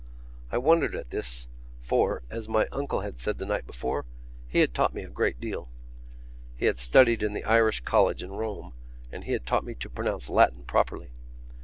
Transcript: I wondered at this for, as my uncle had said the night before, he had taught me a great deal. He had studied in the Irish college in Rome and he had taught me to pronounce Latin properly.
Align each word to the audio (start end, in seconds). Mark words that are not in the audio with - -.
I 0.51 0.57
wondered 0.57 0.95
at 0.95 1.11
this 1.11 1.47
for, 1.79 2.23
as 2.31 2.49
my 2.49 2.65
uncle 2.71 3.01
had 3.01 3.19
said 3.19 3.37
the 3.37 3.45
night 3.45 3.67
before, 3.67 4.05
he 4.47 4.61
had 4.61 4.73
taught 4.73 4.95
me 4.95 5.03
a 5.03 5.07
great 5.09 5.39
deal. 5.39 5.69
He 6.55 6.65
had 6.65 6.79
studied 6.79 7.21
in 7.21 7.33
the 7.33 7.43
Irish 7.43 7.81
college 7.81 8.23
in 8.23 8.31
Rome 8.31 8.73
and 9.11 9.25
he 9.25 9.33
had 9.33 9.45
taught 9.45 9.63
me 9.63 9.75
to 9.75 9.89
pronounce 9.91 10.27
Latin 10.27 10.63
properly. 10.63 11.11